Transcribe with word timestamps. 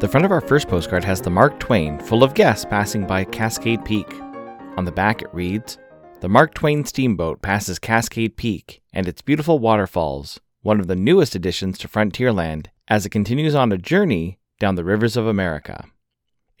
The 0.00 0.06
front 0.06 0.24
of 0.24 0.30
our 0.30 0.40
first 0.40 0.68
postcard 0.68 1.02
has 1.02 1.20
the 1.20 1.28
Mark 1.28 1.58
Twain 1.58 1.98
full 1.98 2.22
of 2.22 2.32
guests 2.32 2.64
passing 2.64 3.04
by 3.04 3.24
Cascade 3.24 3.84
Peak. 3.84 4.06
On 4.76 4.84
the 4.84 4.92
back 4.92 5.22
it 5.22 5.34
reads 5.34 5.76
The 6.20 6.28
Mark 6.28 6.54
Twain 6.54 6.84
steamboat 6.84 7.42
passes 7.42 7.80
Cascade 7.80 8.36
Peak 8.36 8.80
and 8.92 9.08
its 9.08 9.22
beautiful 9.22 9.58
waterfalls, 9.58 10.38
one 10.62 10.78
of 10.78 10.86
the 10.86 10.94
newest 10.94 11.34
additions 11.34 11.78
to 11.78 11.88
Frontierland 11.88 12.66
as 12.86 13.04
it 13.04 13.10
continues 13.10 13.56
on 13.56 13.72
a 13.72 13.76
journey 13.76 14.38
down 14.60 14.76
the 14.76 14.84
rivers 14.84 15.16
of 15.16 15.26
America. 15.26 15.86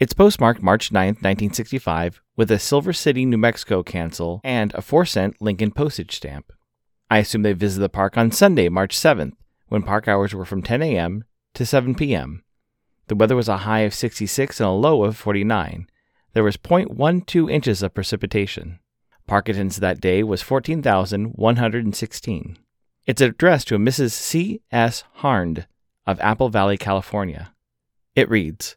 It's 0.00 0.14
postmarked 0.14 0.60
March 0.60 0.90
9, 0.90 1.06
1965, 1.06 2.20
with 2.34 2.50
a 2.50 2.58
Silver 2.58 2.92
City, 2.92 3.24
New 3.24 3.38
Mexico 3.38 3.84
cancel 3.84 4.40
and 4.42 4.74
a 4.74 4.82
4 4.82 5.06
cent 5.06 5.36
Lincoln 5.40 5.70
postage 5.70 6.16
stamp. 6.16 6.50
I 7.08 7.18
assume 7.18 7.42
they 7.42 7.52
visited 7.52 7.84
the 7.84 7.88
park 7.88 8.18
on 8.18 8.32
Sunday, 8.32 8.68
March 8.68 8.96
7th, 8.96 9.34
when 9.68 9.84
park 9.84 10.08
hours 10.08 10.34
were 10.34 10.44
from 10.44 10.60
10 10.60 10.82
a.m. 10.82 11.22
to 11.54 11.64
7 11.64 11.94
p.m. 11.94 12.42
The 13.08 13.16
weather 13.16 13.36
was 13.36 13.48
a 13.48 13.58
high 13.58 13.80
of 13.80 13.92
66 13.94 14.60
and 14.60 14.68
a 14.68 14.72
low 14.72 15.04
of 15.04 15.16
49. 15.16 15.88
There 16.34 16.44
was 16.44 16.56
0.12 16.56 17.50
inches 17.50 17.82
of 17.82 17.94
precipitation. 17.94 18.78
Park 19.26 19.46
that 19.46 19.98
day 20.00 20.22
was 20.22 20.42
14,116. 20.42 22.58
It's 23.06 23.20
addressed 23.20 23.66
to 23.68 23.74
a 23.74 23.78
Mrs. 23.78 24.12
C. 24.12 24.62
S. 24.70 25.02
Harnd 25.14 25.66
of 26.06 26.20
Apple 26.20 26.50
Valley, 26.50 26.76
California. 26.76 27.52
It 28.14 28.30
reads 28.30 28.76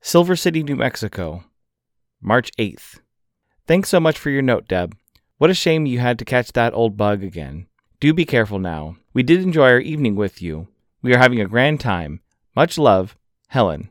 Silver 0.00 0.36
City, 0.36 0.62
New 0.62 0.76
Mexico, 0.76 1.42
March 2.20 2.52
8th. 2.58 3.00
Thanks 3.66 3.88
so 3.88 3.98
much 4.00 4.18
for 4.18 4.30
your 4.30 4.42
note, 4.42 4.68
Deb. 4.68 4.94
What 5.38 5.50
a 5.50 5.54
shame 5.54 5.86
you 5.86 6.00
had 6.00 6.18
to 6.18 6.26
catch 6.26 6.52
that 6.52 6.74
old 6.74 6.98
bug 6.98 7.24
again. 7.24 7.68
Do 8.00 8.12
be 8.12 8.26
careful 8.26 8.58
now. 8.58 8.96
We 9.14 9.22
did 9.22 9.40
enjoy 9.40 9.68
our 9.68 9.80
evening 9.80 10.16
with 10.16 10.42
you. 10.42 10.68
We 11.02 11.14
are 11.14 11.18
having 11.18 11.40
a 11.40 11.46
grand 11.46 11.80
time. 11.80 12.20
Much 12.54 12.76
love, 12.76 13.16
Helen. 13.50 13.90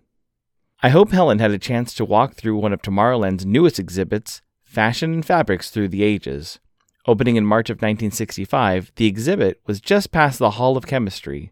I 0.81 0.87
hope 0.87 1.11
Helen 1.11 1.39
had 1.39 1.51
a 1.51 1.59
chance 1.59 1.93
to 1.95 2.05
walk 2.05 2.35
through 2.35 2.55
one 2.55 2.71
of 2.71 2.81
Tomorrowland's 2.81 3.45
newest 3.45 3.77
exhibits, 3.77 4.41
Fashion 4.63 5.13
and 5.13 5.25
Fabrics 5.25 5.69
Through 5.69 5.89
the 5.89 6.01
Ages. 6.01 6.59
Opening 7.05 7.35
in 7.35 7.45
March 7.45 7.69
of 7.69 7.75
1965, 7.75 8.93
the 8.95 9.05
exhibit 9.05 9.59
was 9.67 9.81
just 9.81 10.13
past 10.13 10.39
the 10.39 10.51
Hall 10.51 10.77
of 10.77 10.87
Chemistry. 10.87 11.51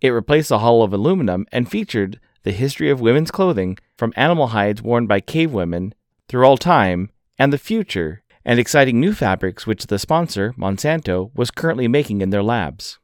It 0.00 0.10
replaced 0.10 0.50
the 0.50 0.60
Hall 0.60 0.84
of 0.84 0.92
Aluminum 0.92 1.44
and 1.50 1.68
featured 1.68 2.20
the 2.44 2.52
history 2.52 2.88
of 2.88 3.00
women's 3.00 3.32
clothing 3.32 3.78
from 3.96 4.12
animal 4.14 4.48
hides 4.48 4.80
worn 4.80 5.08
by 5.08 5.18
cave 5.18 5.50
women 5.50 5.92
through 6.28 6.46
all 6.46 6.56
time 6.56 7.10
and 7.36 7.52
the 7.52 7.58
future, 7.58 8.22
and 8.44 8.60
exciting 8.60 9.00
new 9.00 9.12
fabrics 9.12 9.66
which 9.66 9.88
the 9.88 9.98
sponsor, 9.98 10.54
Monsanto, 10.56 11.32
was 11.34 11.50
currently 11.50 11.88
making 11.88 12.20
in 12.20 12.30
their 12.30 12.44
labs. 12.44 13.00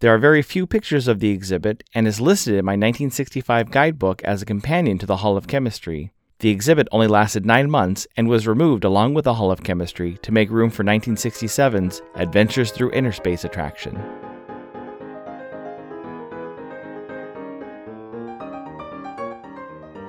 There 0.00 0.14
are 0.14 0.18
very 0.18 0.42
few 0.42 0.64
pictures 0.64 1.08
of 1.08 1.18
the 1.18 1.30
exhibit 1.30 1.82
and 1.92 2.06
is 2.06 2.20
listed 2.20 2.54
in 2.54 2.64
my 2.64 2.74
1965 2.74 3.72
guidebook 3.72 4.22
as 4.22 4.40
a 4.40 4.46
companion 4.46 4.96
to 4.98 5.06
the 5.06 5.16
Hall 5.16 5.36
of 5.36 5.48
Chemistry. 5.48 6.12
The 6.38 6.50
exhibit 6.50 6.86
only 6.92 7.08
lasted 7.08 7.44
nine 7.44 7.68
months 7.68 8.06
and 8.16 8.28
was 8.28 8.46
removed 8.46 8.84
along 8.84 9.14
with 9.14 9.24
the 9.24 9.34
Hall 9.34 9.50
of 9.50 9.64
Chemistry 9.64 10.16
to 10.22 10.30
make 10.30 10.50
room 10.50 10.70
for 10.70 10.84
1967's 10.84 12.00
Adventures 12.14 12.70
Through 12.70 12.92
Inner 12.92 13.10
Space 13.10 13.42
attraction. 13.42 14.00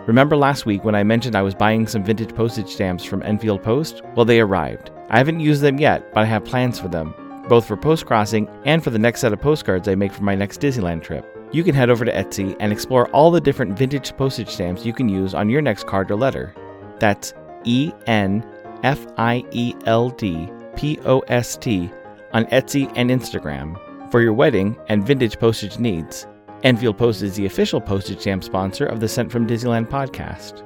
Remember 0.06 0.38
last 0.38 0.68
week 0.68 0.84
when 0.84 0.94
I 0.94 1.04
mentioned 1.04 1.36
I 1.36 1.42
was 1.42 1.56
buying 1.56 1.88
some 1.88 2.04
vintage 2.04 2.36
postage 2.36 2.70
stamps 2.70 3.04
from 3.04 3.24
Enfield 3.24 3.64
Post? 3.64 4.04
Well, 4.16 4.26
they 4.26 4.40
arrived. 4.40 4.92
I 5.10 5.18
haven't 5.18 5.40
used 5.40 5.64
them 5.64 5.80
yet, 5.80 6.14
but 6.14 6.20
I 6.22 6.26
have 6.26 6.46
plans 6.46 6.80
for 6.80 6.90
them, 6.90 7.16
both 7.50 7.66
for 7.66 7.76
Postcrossing 7.76 8.50
and 8.66 8.84
for 8.84 8.92
the 8.92 9.00
next 9.00 9.22
set 9.22 9.34
of 9.34 9.42
postcards 9.42 9.88
I 9.88 9.96
make 9.96 10.14
for 10.14 10.24
my 10.24 10.36
next 10.36 10.62
Disneyland 10.62 11.04
trip. 11.04 11.26
You 11.52 11.64
can 11.64 11.76
head 11.76 11.90
over 11.90 12.06
to 12.06 12.14
Etsy 12.14 12.56
and 12.60 12.72
explore 12.72 13.10
all 13.10 13.32
the 13.32 13.42
different 13.42 13.78
vintage 13.78 14.16
postage 14.16 14.50
stamps 14.50 14.86
you 14.86 14.94
can 14.94 15.10
use 15.10 15.34
on 15.34 15.50
your 15.50 15.62
next 15.62 15.88
card 15.88 16.12
or 16.12 16.16
letter. 16.16 16.56
That's 17.00 17.34
E 17.66 17.92
N 18.06 18.46
F 18.84 19.06
I 19.18 19.44
E 19.52 19.74
L 19.86 20.10
D 20.12 20.50
P 20.76 21.00
O 21.06 21.20
S 21.22 21.58
T 21.58 21.92
on 22.34 22.46
Etsy 22.46 22.92
and 22.96 23.10
Instagram 23.10 23.78
for 24.12 24.22
your 24.22 24.34
wedding 24.34 24.78
and 24.88 25.06
vintage 25.06 25.40
postage 25.40 25.80
needs. 25.80 26.28
Enfield 26.64 26.98
Post 26.98 27.24
is 27.24 27.36
the 27.36 27.46
official 27.46 27.82
postage 27.82 28.22
stamp 28.22 28.44
sponsor 28.44 28.86
of 28.86 29.00
the 29.00 29.08
Sent 29.08 29.32
from 29.32 29.48
Disneyland 29.48 29.90
podcast. 29.90 30.66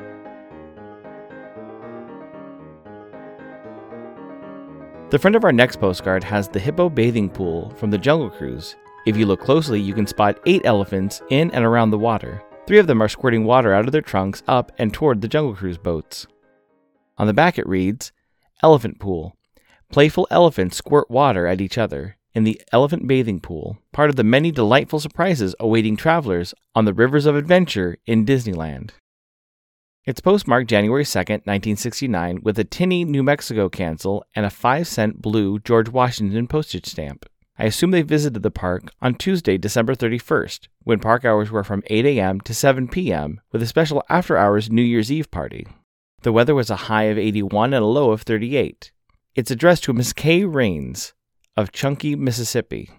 The 5.13 5.19
front 5.19 5.35
of 5.35 5.44
our 5.44 5.51
next 5.51 5.75
postcard 5.75 6.24
has 6.24 6.47
the 6.47 6.59
Hippo 6.59 6.90
bathing 6.90 7.29
pool 7.29 7.69
from 7.78 7.91
the 7.91 8.00
Jungle 8.00 8.31
Cruise. 8.31 8.75
If 9.06 9.16
you 9.16 9.28
look 9.28 9.41
closely, 9.41 9.79
you 9.79 9.94
can 9.94 10.07
spot 10.07 10.40
eight 10.47 10.63
elephants 10.66 11.22
in 11.29 11.51
and 11.51 11.63
around 11.63 11.91
the 11.91 12.00
water. 12.00 12.41
Three 12.66 12.79
of 12.79 12.88
them 12.88 13.00
are 13.00 13.07
squirting 13.07 13.46
water 13.46 13.75
out 13.75 13.85
of 13.85 13.91
their 13.91 14.01
trunks 14.01 14.41
up 14.47 14.72
and 14.79 14.91
toward 14.91 15.22
the 15.22 15.28
Jungle 15.28 15.53
Cruise 15.53 15.78
boats. 15.78 16.25
On 17.19 17.28
the 17.28 17.34
back 17.34 17.59
it 17.59 17.68
reads 17.68 18.12
Elephant 18.63 19.00
Pool. 19.00 19.38
Playful 19.91 20.28
elephants 20.31 20.78
squirt 20.78 21.12
water 21.12 21.45
at 21.45 21.62
each 21.62 21.78
other 21.78 22.18
in 22.34 22.44
the 22.44 22.59
elephant 22.72 23.07
bathing 23.07 23.40
pool, 23.40 23.78
part 23.91 24.09
of 24.09 24.16
the 24.16 24.24
many 24.24 24.50
delightful 24.50 25.00
surprises 25.00 25.53
awaiting 25.59 25.95
travelers 25.95 26.56
on 26.74 26.85
the 26.85 26.94
rivers 26.95 27.28
of 27.28 27.35
adventure 27.35 27.97
in 28.07 28.25
Disneyland. 28.25 28.90
It's 30.06 30.19
postmarked 30.19 30.69
January 30.69 31.06
2, 31.06 31.18
1969, 31.18 32.41
with 32.44 32.59
a 32.59 32.66
Tinnie 32.66 33.06
New 33.06 33.24
Mexico 33.24 33.69
cancel 33.69 34.25
and 34.36 34.46
a 34.46 34.50
5 34.50 34.86
cent 34.86 35.22
blue 35.22 35.59
George 35.59 35.88
Washington 35.88 36.46
postage 36.46 36.88
stamp. 36.88 37.25
I 37.58 37.64
assume 37.64 37.91
they 37.91 38.02
visited 38.02 38.44
the 38.44 38.52
park 38.52 38.92
on 39.02 39.16
Tuesday, 39.16 39.58
December 39.58 39.96
31st, 39.96 40.68
when 40.84 41.00
park 41.00 41.24
hours 41.24 41.52
were 41.52 41.63
from 41.63 41.84
8 41.88 42.06
a.m. 42.06 42.42
to 42.42 42.53
7 42.53 42.90
p.m., 42.90 43.40
with 43.53 43.63
a 43.63 43.66
special 43.66 44.03
after 44.09 44.36
hours 44.36 44.69
New 44.69 44.81
Year's 44.81 45.09
Eve 45.09 45.31
party. 45.31 45.66
The 46.24 46.34
weather 46.34 46.53
was 46.53 46.69
a 46.69 46.92
high 46.92 47.03
of 47.03 47.18
81 47.18 47.74
and 47.74 47.81
a 47.81 47.88
low 47.88 48.12
of 48.12 48.24
38. 48.24 48.92
It's 49.36 49.52
addressed 49.52 49.86
to 49.86 49.94
Miss 49.94 50.12
Kay 50.12 50.44
Rains, 50.44 51.13
of 51.56 51.72
Chunky, 51.72 52.18
Mississippi. 52.18 52.92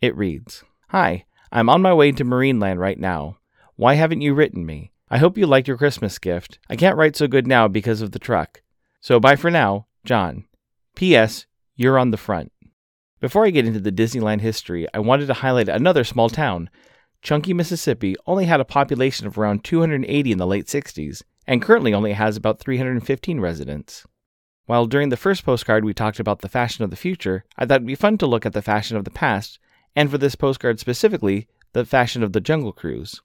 It 0.00 0.16
reads 0.16 0.64
Hi, 0.88 1.26
I'm 1.52 1.68
on 1.68 1.80
my 1.80 1.94
way 1.94 2.10
to 2.10 2.24
Marineland 2.24 2.78
right 2.78 2.98
now. 2.98 3.36
Why 3.76 3.94
haven't 3.94 4.22
you 4.22 4.34
written 4.34 4.66
me? 4.66 4.90
I 5.10 5.18
hope 5.18 5.36
you 5.36 5.46
liked 5.46 5.66
your 5.66 5.76
Christmas 5.76 6.18
gift. 6.18 6.60
I 6.68 6.76
can't 6.76 6.96
write 6.96 7.16
so 7.16 7.26
good 7.26 7.46
now 7.46 7.66
because 7.66 8.00
of 8.00 8.12
the 8.12 8.20
truck. 8.20 8.62
So 9.00 9.18
bye 9.18 9.34
for 9.34 9.50
now, 9.50 9.86
John. 10.04 10.44
P.S. 10.94 11.46
You're 11.74 11.98
on 11.98 12.12
the 12.12 12.16
front. 12.16 12.52
Before 13.18 13.44
I 13.44 13.50
get 13.50 13.66
into 13.66 13.80
the 13.80 13.90
Disneyland 13.90 14.40
history, 14.40 14.86
I 14.94 15.00
wanted 15.00 15.26
to 15.26 15.34
highlight 15.34 15.68
another 15.68 16.04
small 16.04 16.30
town. 16.30 16.70
Chunky, 17.22 17.52
Mississippi 17.52 18.14
only 18.26 18.44
had 18.44 18.60
a 18.60 18.64
population 18.64 19.26
of 19.26 19.36
around 19.36 19.64
280 19.64 20.30
in 20.30 20.38
the 20.38 20.46
late 20.46 20.66
60s, 20.66 21.22
and 21.44 21.60
currently 21.60 21.92
only 21.92 22.12
has 22.12 22.36
about 22.36 22.60
315 22.60 23.40
residents. 23.40 24.06
While 24.66 24.86
during 24.86 25.08
the 25.08 25.16
first 25.16 25.44
postcard 25.44 25.84
we 25.84 25.92
talked 25.92 26.20
about 26.20 26.38
the 26.38 26.48
fashion 26.48 26.84
of 26.84 26.90
the 26.90 26.96
future, 26.96 27.44
I 27.58 27.66
thought 27.66 27.76
it'd 27.76 27.86
be 27.86 27.96
fun 27.96 28.16
to 28.18 28.26
look 28.26 28.46
at 28.46 28.52
the 28.52 28.62
fashion 28.62 28.96
of 28.96 29.04
the 29.04 29.10
past, 29.10 29.58
and 29.96 30.08
for 30.08 30.18
this 30.18 30.36
postcard 30.36 30.78
specifically, 30.78 31.48
the 31.72 31.84
fashion 31.84 32.22
of 32.22 32.32
the 32.32 32.40
Jungle 32.40 32.72
Cruise. 32.72 33.20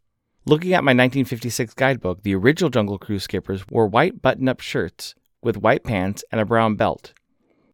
Looking 0.47 0.73
at 0.73 0.83
my 0.83 0.91
1956 0.91 1.73
guidebook, 1.73 2.21
the 2.21 2.35
original 2.35 2.69
Jungle 2.69 2.99
Cruise 2.99 3.23
skippers 3.23 3.67
wore 3.67 3.87
white 3.87 4.21
button 4.21 4.47
up 4.47 4.59
shirts 4.59 5.15
with 5.41 5.57
white 5.57 5.83
pants 5.83 6.23
and 6.31 6.39
a 6.39 6.45
brown 6.45 6.75
belt. 6.75 7.13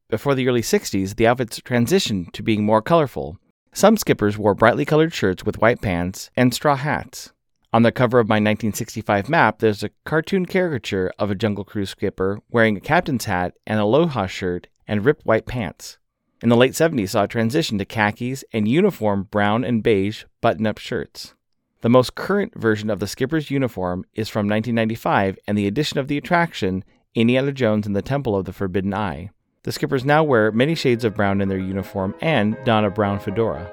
Before 0.09 0.35
the 0.35 0.47
early 0.47 0.61
60s, 0.61 1.17
the 1.17 1.27
outfits 1.27 1.59
transitioned 1.59 2.31
to 2.31 2.41
being 2.41 2.63
more 2.63 2.81
colorful. 2.81 3.37
Some 3.73 3.97
skippers 3.97 4.37
wore 4.37 4.55
brightly 4.55 4.85
colored 4.85 5.13
shirts 5.13 5.43
with 5.43 5.59
white 5.59 5.81
pants 5.81 6.31
and 6.37 6.53
straw 6.53 6.77
hats. 6.77 7.33
On 7.73 7.83
the 7.83 7.91
cover 7.91 8.19
of 8.19 8.29
my 8.29 8.35
1965 8.35 9.27
map, 9.27 9.59
there's 9.59 9.83
a 9.83 9.91
cartoon 10.05 10.45
caricature 10.45 11.11
of 11.19 11.29
a 11.29 11.35
Jungle 11.35 11.65
Cruise 11.65 11.89
skipper 11.89 12.39
wearing 12.51 12.77
a 12.77 12.81
captain's 12.81 13.25
hat 13.25 13.53
and 13.67 13.81
aloha 13.81 14.27
shirt 14.27 14.67
and 14.87 15.03
ripped 15.03 15.25
white 15.25 15.45
pants. 15.45 15.97
In 16.41 16.47
the 16.47 16.55
late 16.55 16.71
70s, 16.71 17.09
saw 17.09 17.23
a 17.23 17.27
transition 17.27 17.77
to 17.79 17.85
khakis 17.85 18.45
and 18.53 18.65
uniform 18.65 19.23
brown 19.23 19.65
and 19.65 19.83
beige 19.83 20.23
button 20.39 20.65
up 20.65 20.77
shirts. 20.77 21.33
The 21.81 21.89
most 21.89 22.13
current 22.13 22.53
version 22.53 22.91
of 22.91 22.99
the 22.99 23.07
skipper's 23.07 23.49
uniform 23.49 24.05
is 24.13 24.29
from 24.29 24.47
1995 24.47 25.39
and 25.47 25.57
the 25.57 25.65
addition 25.65 25.97
of 25.97 26.07
the 26.07 26.17
attraction, 26.17 26.83
Indiana 27.15 27.51
Jones 27.51 27.87
and 27.87 27.95
the 27.95 28.03
Temple 28.03 28.35
of 28.35 28.45
the 28.45 28.53
Forbidden 28.53 28.93
Eye. 28.93 29.31
The 29.63 29.71
skippers 29.71 30.05
now 30.05 30.23
wear 30.23 30.51
many 30.51 30.75
shades 30.75 31.03
of 31.03 31.15
brown 31.15 31.41
in 31.41 31.49
their 31.49 31.57
uniform 31.57 32.13
and 32.21 32.55
don 32.65 32.85
a 32.85 32.91
brown 32.91 33.19
fedora. 33.19 33.71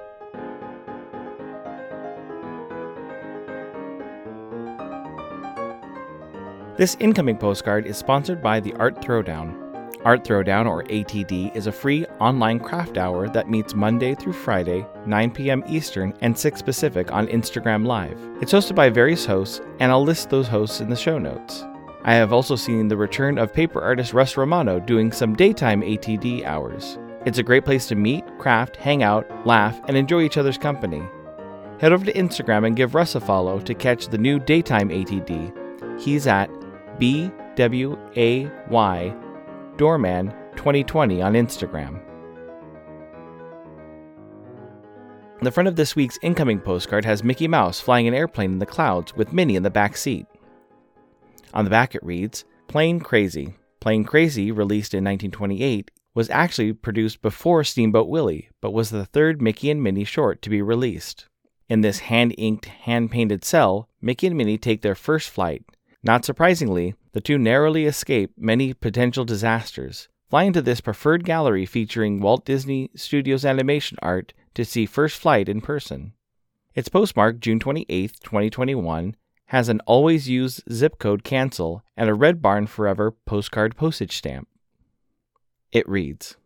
This 6.79 6.97
incoming 6.99 7.37
postcard 7.37 7.87
is 7.87 7.99
sponsored 7.99 8.43
by 8.43 8.61
the 8.61 8.73
Art 8.75 9.03
Throwdown, 9.03 9.68
Art 10.05 10.25
Throwdown, 10.25 10.67
or 10.67 10.85
ATD, 10.85 11.55
is 11.57 11.67
a 11.67 11.73
free 11.73 12.07
online 12.21 12.61
craft 12.61 12.99
hour 12.99 13.29
that 13.29 13.51
meets 13.51 13.75
Monday 13.75 14.15
through 14.15 14.33
Friday, 14.33 14.87
9 15.07 15.31
p.m. 15.33 15.65
Eastern 15.67 16.15
and 16.21 16.39
6 16.39 16.63
Pacific 16.63 17.13
on 17.13 17.27
Instagram 17.27 17.87
Live. 17.87 18.19
It's 18.41 18.53
hosted 18.53 18.75
by 18.75 18.91
various 18.91 19.27
hosts, 19.27 19.61
and 19.81 19.91
I'll 19.91 20.05
list 20.05 20.31
those 20.31 20.47
hosts 20.49 20.81
in 20.81 20.89
the 20.89 20.97
show 20.97 21.19
notes. 21.19 21.65
I 22.05 22.15
have 22.15 22.33
also 22.33 22.57
seen 22.57 22.89
the 22.89 22.97
return 22.97 23.39
of 23.39 23.53
paper 23.53 23.83
artist 23.83 24.15
Russ 24.15 24.37
Romano 24.37 24.79
doing 24.79 25.11
some 25.13 25.35
daytime 25.35 25.83
ATD 25.83 26.45
hours. 26.45 26.97
It's 27.27 27.39
a 27.39 27.43
great 27.43 27.65
place 27.65 27.89
to 27.89 27.97
meet, 27.97 28.25
craft, 28.39 28.77
hang 28.77 29.03
out, 29.03 29.27
laugh, 29.47 29.81
and 29.89 29.97
enjoy 29.97 30.23
each 30.23 30.39
other's 30.39 30.57
company. 30.57 31.03
Head 31.81 31.93
over 31.93 32.05
to 32.05 32.13
Instagram 32.13 32.67
and 32.67 32.77
give 32.77 32.95
Russ 32.95 33.15
a 33.15 33.21
follow 33.21 33.59
to 33.61 33.75
catch 33.75 34.09
the 34.09 34.19
new 34.19 34.39
daytime 34.39 34.89
ATD. 34.89 36.01
He's 36.01 36.27
at 36.27 36.49
BWAY 36.99 38.49
Doorman 39.79 40.35
2020 40.57 41.23
on 41.23 41.35
Instagram. 41.35 42.03
The 45.41 45.53
front 45.53 45.69
of 45.69 45.77
this 45.77 45.95
week's 45.95 46.19
incoming 46.21 46.59
postcard 46.59 47.05
has 47.05 47.23
Mickey 47.23 47.47
Mouse 47.47 47.81
flying 47.81 48.09
an 48.09 48.13
airplane 48.13 48.51
in 48.51 48.59
the 48.59 48.67
clouds 48.67 49.15
with 49.15 49.33
Minnie 49.33 49.55
in 49.55 49.63
the 49.63 49.71
back 49.71 49.97
seat. 49.97 50.27
On 51.55 51.65
the 51.65 51.71
back 51.71 51.95
it 51.95 52.03
reads, 52.03 52.45
Plane 52.67 52.99
Crazy. 52.99 53.55
Plane 53.79 54.03
Crazy, 54.03 54.51
released 54.51 54.95
in 54.95 55.05
1928, 55.05 55.93
was 56.13 56.29
actually 56.29 56.73
produced 56.73 57.23
before 57.23 57.63
Steamboat 57.63 58.09
Willie, 58.09 58.51
but 58.61 58.73
was 58.73 58.91
the 58.91 59.07
third 59.07 59.41
Mickey 59.41 59.71
and 59.71 59.81
Minnie 59.81 60.03
short 60.03 60.43
to 60.43 60.51
be 60.51 60.61
released. 60.61 61.27
In 61.69 61.83
this 61.83 62.01
hand 62.01 62.35
inked, 62.37 62.65
hand 62.65 63.13
painted 63.13 63.45
cel, 63.45 63.89
Mickey 64.03 64.27
and 64.27 64.37
Minnie 64.37 64.59
take 64.59 64.83
their 64.83 64.97
first 64.97 65.31
flight. 65.31 65.65
Not 66.03 66.25
surprisingly, 66.25 66.97
the 67.19 67.23
two 67.23 67.37
narrowly 67.37 67.85
escape 67.85 68.31
many 68.39 68.73
potential 68.73 69.25
disasters. 69.25 70.07
Fly 70.31 70.45
into 70.45 70.63
this 70.63 70.81
preferred 70.81 71.25
gallery 71.25 71.67
featuring 71.67 72.21
Walt 72.21 72.45
Disney 72.45 72.93
Studios 72.95 73.45
animation 73.45 73.99
art 74.01 74.33
to 74.55 74.65
see 74.65 74.87
First 74.87 75.21
Flight 75.21 75.49
in 75.49 75.61
person. 75.61 76.13
It's 76.77 76.89
postmarked 76.89 77.41
June 77.41 77.59
28, 77.59 78.21
2021, 78.23 79.17
has 79.47 79.69
an 79.69 79.81
always 79.85 80.29
used 80.29 80.63
zip 80.73 81.01
code 81.01 81.25
cancel 81.25 81.83
and 81.97 82.09
a 82.09 82.15
Red 82.15 82.41
Barn 82.41 82.69
Forever 82.69 83.11
postcard 83.11 83.75
postage 83.75 84.17
stamp. 84.17 84.47
It 85.73 85.89
reads 85.89 86.37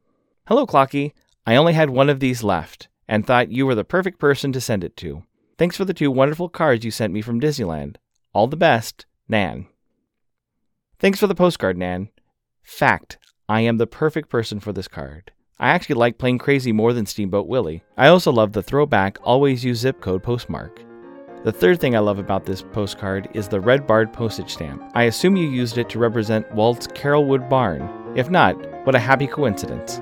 Hello, 0.46 0.66
Clocky. 0.66 1.12
I 1.46 1.54
only 1.54 1.74
had 1.74 1.90
one 1.90 2.08
of 2.08 2.18
these 2.18 2.42
left 2.42 2.88
and 3.06 3.26
thought 3.26 3.52
you 3.52 3.66
were 3.66 3.74
the 3.74 3.84
perfect 3.84 4.18
person 4.18 4.52
to 4.52 4.60
send 4.62 4.84
it 4.84 4.96
to. 4.96 5.22
Thanks 5.58 5.76
for 5.76 5.84
the 5.84 5.92
two 5.92 6.10
wonderful 6.10 6.48
cards 6.48 6.82
you 6.82 6.90
sent 6.90 7.12
me 7.12 7.20
from 7.20 7.42
Disneyland. 7.42 7.96
All 8.32 8.46
the 8.46 8.56
best, 8.56 9.04
Nan. 9.28 9.66
Thanks 11.02 11.18
for 11.18 11.26
the 11.26 11.34
postcard, 11.34 11.76
Nan. 11.76 12.10
Fact, 12.62 13.18
I 13.48 13.62
am 13.62 13.78
the 13.78 13.88
perfect 13.88 14.28
person 14.28 14.60
for 14.60 14.72
this 14.72 14.86
card. 14.86 15.32
I 15.58 15.70
actually 15.70 15.96
like 15.96 16.16
Plane 16.16 16.38
Crazy 16.38 16.70
more 16.70 16.92
than 16.92 17.06
Steamboat 17.06 17.48
Willie. 17.48 17.82
I 17.96 18.06
also 18.06 18.30
love 18.30 18.52
the 18.52 18.62
throwback 18.62 19.18
always 19.24 19.64
use 19.64 19.80
zip 19.80 20.00
code 20.00 20.22
postmark. 20.22 20.80
The 21.42 21.50
third 21.50 21.80
thing 21.80 21.96
I 21.96 21.98
love 21.98 22.20
about 22.20 22.44
this 22.44 22.62
postcard 22.62 23.28
is 23.34 23.48
the 23.48 23.60
red 23.60 23.84
barred 23.84 24.12
postage 24.12 24.52
stamp. 24.52 24.92
I 24.94 25.04
assume 25.04 25.34
you 25.34 25.50
used 25.50 25.76
it 25.76 25.88
to 25.88 25.98
represent 25.98 26.48
Walt's 26.54 26.86
Carolwood 26.86 27.50
barn. 27.50 28.14
If 28.16 28.30
not, 28.30 28.54
what 28.86 28.94
a 28.94 29.00
happy 29.00 29.26
coincidence. 29.26 30.00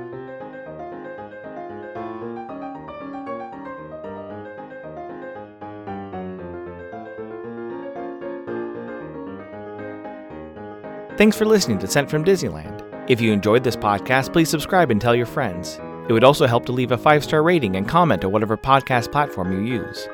Thanks 11.21 11.37
for 11.37 11.45
listening 11.45 11.79
to 11.81 11.87
Sent 11.87 12.09
from 12.09 12.25
Disneyland. 12.25 12.83
If 13.07 13.21
you 13.21 13.31
enjoyed 13.31 13.63
this 13.63 13.77
podcast, 13.77 14.33
please 14.33 14.49
subscribe 14.49 14.91
and 14.91 14.99
tell 14.99 15.15
your 15.15 15.27
friends. 15.27 15.79
It 16.09 16.15
would 16.15 16.25
also 16.25 16.47
help 16.47 16.65
to 16.65 16.73
leave 16.73 16.93
a 16.93 16.97
five 16.97 17.23
star 17.23 17.43
rating 17.43 17.77
and 17.77 17.87
comment 17.87 18.25
on 18.25 18.33
whatever 18.33 18.57
podcast 18.57 19.13
platform 19.13 19.53
you 19.53 19.71
use. 19.71 20.09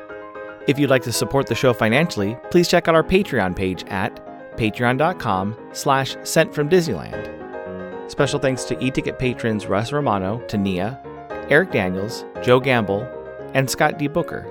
If 0.67 0.77
you'd 0.77 0.89
like 0.89 1.03
to 1.03 1.13
support 1.13 1.47
the 1.47 1.55
show 1.55 1.71
financially, 1.71 2.37
please 2.51 2.67
check 2.67 2.89
out 2.89 2.95
our 2.95 3.05
Patreon 3.05 3.55
page 3.55 3.85
at 3.85 4.21
patreon.com 4.57 5.55
slash 5.71 6.17
sent 6.23 6.53
from 6.53 6.67
Disneyland. 6.67 8.11
Special 8.11 8.37
thanks 8.37 8.65
to 8.65 8.77
e-ticket 8.83 9.17
patrons 9.17 9.65
Russ 9.65 9.93
Romano, 9.93 10.41
Tania, 10.49 11.01
Eric 11.49 11.71
Daniels, 11.71 12.25
Joe 12.43 12.59
Gamble, 12.59 13.07
and 13.53 13.69
Scott 13.69 13.97
D. 13.97 14.09
Booker. 14.09 14.45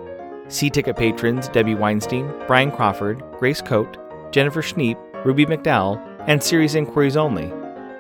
C-ticket 0.49 0.97
patrons 0.97 1.49
Debbie 1.49 1.75
Weinstein, 1.75 2.33
Brian 2.47 2.73
Crawford, 2.73 3.23
Grace 3.39 3.61
Coate, 3.61 3.99
Jennifer 4.33 4.63
Schneep, 4.63 4.97
Ruby 5.23 5.45
McDowell, 5.45 6.16
and 6.27 6.43
series 6.43 6.75
inquiries 6.75 7.17
only. 7.17 7.53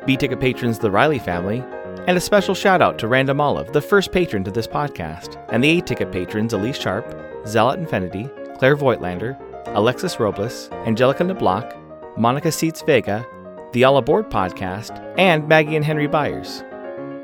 B 0.04 0.16
ticket 0.16 0.40
patrons 0.40 0.78
the 0.78 0.90
Riley 0.90 1.18
family, 1.18 1.64
and 2.06 2.16
a 2.16 2.20
special 2.20 2.54
shout 2.54 2.80
out 2.80 2.98
to 2.98 3.08
Random 3.08 3.40
Olive, 3.40 3.72
the 3.72 3.80
first 3.80 4.12
patron 4.12 4.44
to 4.44 4.50
this 4.50 4.68
podcast, 4.68 5.42
and 5.48 5.62
the 5.62 5.78
A 5.78 5.80
ticket 5.80 6.12
patrons 6.12 6.52
Elise 6.52 6.78
Sharp, 6.78 7.04
Zealot 7.46 7.80
Infinity, 7.80 8.28
Claire 8.58 8.76
Voigtlander, 8.76 9.36
Alexis 9.74 10.20
Robles, 10.20 10.70
Angelica 10.86 11.24
Nablock, 11.24 11.76
Monica 12.16 12.52
Seats 12.52 12.82
Vega, 12.82 13.26
the 13.72 13.84
All 13.84 13.96
Aboard 13.96 14.30
podcast, 14.30 15.02
and 15.18 15.46
Maggie 15.48 15.76
and 15.76 15.84
Henry 15.84 16.06
Byers. 16.06 16.62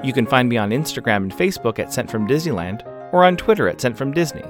You 0.03 0.13
can 0.13 0.27
find 0.27 0.49
me 0.49 0.57
on 0.57 0.71
Instagram 0.71 1.17
and 1.17 1.33
Facebook 1.33 1.79
at 1.79 1.93
Sent 1.93 2.11
from 2.11 2.27
Disneyland 2.27 2.85
or 3.13 3.25
on 3.25 3.37
Twitter 3.37 3.69
at 3.69 3.81
Sent 3.81 3.97
from 3.97 4.13
Disney. 4.13 4.45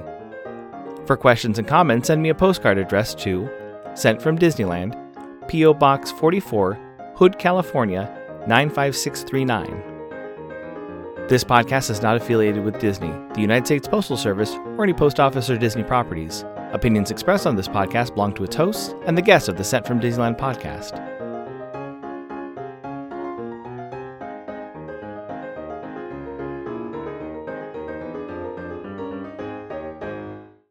For 1.05 1.15
questions 1.15 1.59
and 1.59 1.67
comments, 1.67 2.07
send 2.07 2.23
me 2.23 2.29
a 2.29 2.35
postcard 2.35 2.77
address 2.77 3.13
to 3.15 3.49
Sent 3.93 4.21
from 4.21 4.39
Disneyland, 4.39 4.99
P.O. 5.53 5.73
Box 5.75 6.09
44, 6.09 6.79
Hood, 7.15 7.37
California 7.37 8.11
95639. 8.47 11.27
This 11.27 11.43
podcast 11.43 11.91
is 11.91 12.01
not 12.01 12.17
affiliated 12.17 12.65
with 12.65 12.79
Disney, 12.79 13.13
the 13.35 13.41
United 13.41 13.67
States 13.67 13.87
Postal 13.87 14.17
Service, 14.17 14.55
or 14.55 14.83
any 14.83 14.93
post 14.93 15.19
office 15.19 15.51
or 15.51 15.57
Disney 15.59 15.83
properties. 15.83 16.43
Opinions 16.71 17.11
expressed 17.11 17.45
on 17.45 17.55
this 17.55 17.67
podcast 17.67 18.15
belong 18.15 18.33
to 18.33 18.43
its 18.43 18.55
hosts 18.55 18.95
and 19.05 19.15
the 19.15 19.21
guests 19.21 19.47
of 19.47 19.55
the 19.55 19.63
Sent 19.63 19.85
from 19.85 19.99
Disneyland 19.99 20.39
podcast. 20.39 21.12